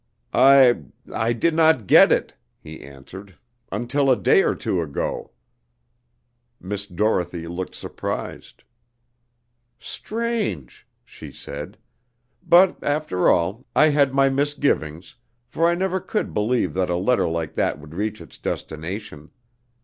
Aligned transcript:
"I 0.33 0.77
I 1.13 1.31
did 1.33 1.53
not 1.53 1.85
get 1.85 2.11
it," 2.11 2.33
he 2.59 2.81
answered, 2.81 3.37
"until 3.71 4.09
a 4.09 4.15
day 4.15 4.41
or 4.41 4.55
two 4.55 4.81
ago." 4.81 5.29
Miss 6.59 6.87
Dorothy 6.87 7.47
looked 7.47 7.75
surprised. 7.75 8.63
"Strange!" 9.77 10.87
she 11.05 11.31
said; 11.31 11.77
"but, 12.41 12.77
after 12.81 13.29
all, 13.29 13.67
I 13.75 13.89
had 13.89 14.11
my 14.11 14.27
misgivings, 14.27 15.17
for 15.45 15.67
I 15.67 15.75
never 15.75 15.99
could 15.99 16.33
believe 16.33 16.73
that 16.73 16.89
a 16.89 16.95
letter 16.95 17.27
like 17.29 17.53
that 17.53 17.77
would 17.77 17.93
reach 17.93 18.21
its 18.21 18.39
destination. 18.39 19.29